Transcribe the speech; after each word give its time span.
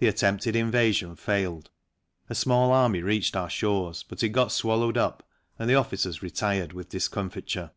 The 0.00 0.06
attempted 0.06 0.54
invasion 0.54 1.16
failed; 1.16 1.70
a 2.28 2.34
small 2.34 2.72
army 2.72 3.00
reached 3.00 3.34
our 3.34 3.48
shores 3.48 4.02
but 4.06 4.22
it 4.22 4.28
got 4.28 4.52
swallowed 4.52 4.98
up 4.98 5.26
and 5.58 5.66
the 5.66 5.76
officers 5.76 6.22
retired 6.22 6.74
with 6.74 6.90
discomfiture. 6.90 7.70